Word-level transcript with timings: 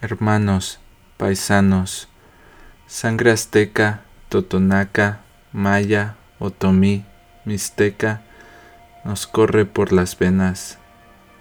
hermanos, 0.00 0.80
paisanos, 1.18 2.08
sangre 2.86 3.32
azteca, 3.32 4.02
totonaca, 4.30 5.20
maya, 5.52 6.16
otomí, 6.38 7.04
mixteca, 7.44 8.22
nos 9.04 9.26
corre 9.26 9.66
por 9.66 9.92
las 9.92 10.18
venas, 10.18 10.78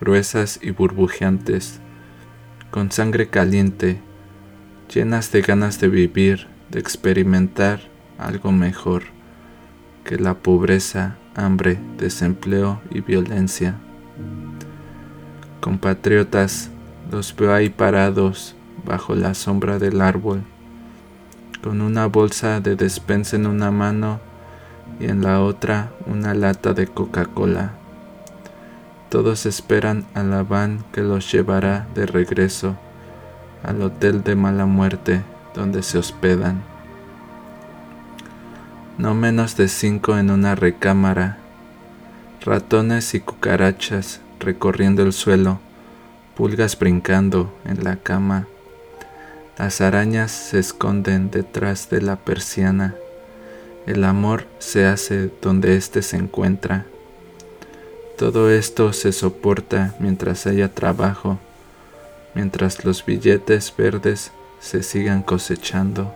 gruesas 0.00 0.58
y 0.62 0.70
burbujeantes, 0.70 1.80
con 2.70 2.92
sangre 2.92 3.28
caliente, 3.28 4.00
llenas 4.92 5.32
de 5.32 5.40
ganas 5.40 5.80
de 5.80 5.88
vivir, 5.88 6.48
de 6.70 6.78
experimentar 6.78 7.80
algo 8.18 8.52
mejor 8.52 9.04
que 10.04 10.18
la 10.18 10.34
pobreza, 10.34 11.16
hambre, 11.34 11.78
desempleo 11.96 12.82
y 12.90 13.00
violencia. 13.00 13.76
Compatriotas, 15.60 16.71
los 17.12 17.36
veo 17.36 17.52
ahí 17.52 17.68
parados 17.68 18.54
bajo 18.86 19.14
la 19.14 19.34
sombra 19.34 19.78
del 19.78 20.00
árbol, 20.00 20.42
con 21.62 21.82
una 21.82 22.06
bolsa 22.06 22.60
de 22.60 22.74
despensa 22.74 23.36
en 23.36 23.46
una 23.46 23.70
mano 23.70 24.18
y 24.98 25.04
en 25.04 25.22
la 25.22 25.42
otra 25.42 25.92
una 26.06 26.32
lata 26.32 26.72
de 26.72 26.86
Coca-Cola. 26.86 27.72
Todos 29.10 29.44
esperan 29.44 30.06
a 30.14 30.22
la 30.22 30.42
van 30.42 30.84
que 30.90 31.02
los 31.02 31.30
llevará 31.30 31.86
de 31.94 32.06
regreso 32.06 32.76
al 33.62 33.82
hotel 33.82 34.24
de 34.24 34.34
mala 34.34 34.64
muerte 34.64 35.22
donde 35.54 35.82
se 35.82 35.98
hospedan. 35.98 36.62
No 38.96 39.12
menos 39.12 39.54
de 39.58 39.68
cinco 39.68 40.16
en 40.16 40.30
una 40.30 40.54
recámara, 40.54 41.36
ratones 42.40 43.12
y 43.12 43.20
cucarachas 43.20 44.22
recorriendo 44.40 45.02
el 45.02 45.12
suelo, 45.12 45.60
pulgas 46.34 46.78
brincando 46.78 47.52
en 47.64 47.84
la 47.84 47.96
cama. 47.96 48.46
Las 49.58 49.80
arañas 49.80 50.32
se 50.32 50.58
esconden 50.58 51.30
detrás 51.30 51.90
de 51.90 52.00
la 52.00 52.16
persiana. 52.16 52.94
El 53.86 54.04
amor 54.04 54.46
se 54.58 54.86
hace 54.86 55.30
donde 55.42 55.76
éste 55.76 56.02
se 56.02 56.16
encuentra. 56.16 56.86
Todo 58.16 58.50
esto 58.50 58.92
se 58.92 59.12
soporta 59.12 59.94
mientras 59.98 60.46
haya 60.46 60.72
trabajo, 60.72 61.38
mientras 62.34 62.84
los 62.84 63.04
billetes 63.04 63.72
verdes 63.76 64.32
se 64.60 64.82
sigan 64.82 65.22
cosechando. 65.22 66.14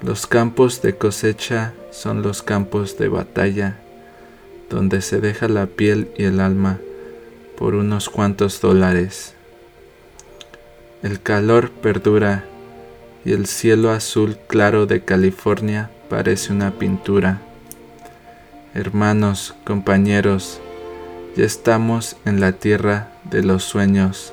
Los 0.00 0.26
campos 0.26 0.80
de 0.80 0.96
cosecha 0.96 1.74
son 1.90 2.22
los 2.22 2.42
campos 2.42 2.98
de 2.98 3.08
batalla, 3.08 3.76
donde 4.70 5.02
se 5.02 5.20
deja 5.20 5.48
la 5.48 5.66
piel 5.66 6.10
y 6.16 6.24
el 6.24 6.40
alma 6.40 6.78
por 7.58 7.74
unos 7.74 8.08
cuantos 8.08 8.60
dólares. 8.60 9.34
El 11.02 11.20
calor 11.20 11.70
perdura 11.70 12.44
y 13.24 13.32
el 13.32 13.46
cielo 13.46 13.90
azul 13.90 14.38
claro 14.46 14.86
de 14.86 15.04
California 15.04 15.90
parece 16.08 16.52
una 16.52 16.70
pintura. 16.70 17.40
Hermanos, 18.74 19.56
compañeros, 19.64 20.60
ya 21.36 21.44
estamos 21.44 22.16
en 22.24 22.38
la 22.40 22.52
tierra 22.52 23.08
de 23.24 23.42
los 23.42 23.64
sueños, 23.64 24.32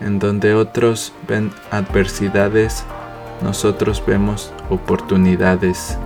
en 0.00 0.20
donde 0.20 0.54
otros 0.54 1.12
ven 1.26 1.52
adversidades, 1.72 2.84
nosotros 3.42 4.02
vemos 4.06 4.52
oportunidades. 4.70 5.98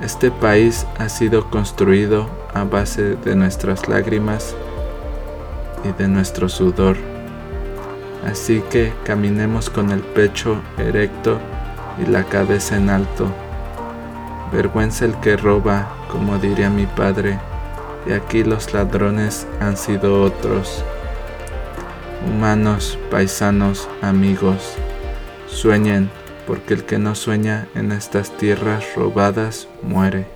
Este 0.00 0.30
país 0.30 0.86
ha 0.98 1.08
sido 1.08 1.50
construido 1.50 2.28
a 2.54 2.62
base 2.64 3.16
de 3.16 3.34
nuestras 3.34 3.88
lágrimas 3.88 4.54
y 5.84 5.92
de 5.92 6.08
nuestro 6.08 6.48
sudor. 6.48 6.96
Así 8.24 8.62
que 8.70 8.92
caminemos 9.04 9.70
con 9.70 9.90
el 9.90 10.00
pecho 10.00 10.60
erecto 10.78 11.38
y 12.02 12.10
la 12.10 12.24
cabeza 12.24 12.76
en 12.76 12.90
alto. 12.90 13.26
Vergüenza 14.52 15.04
el 15.04 15.14
que 15.20 15.36
roba, 15.36 15.88
como 16.10 16.38
diría 16.38 16.70
mi 16.70 16.86
padre, 16.86 17.38
y 18.06 18.12
aquí 18.12 18.44
los 18.44 18.72
ladrones 18.72 19.46
han 19.60 19.76
sido 19.76 20.22
otros. 20.22 20.84
Humanos, 22.26 22.98
paisanos, 23.10 23.88
amigos, 24.00 24.76
sueñen, 25.48 26.10
porque 26.46 26.74
el 26.74 26.84
que 26.84 26.98
no 26.98 27.14
sueña 27.14 27.68
en 27.74 27.92
estas 27.92 28.30
tierras 28.36 28.84
robadas 28.96 29.68
muere. 29.82 30.26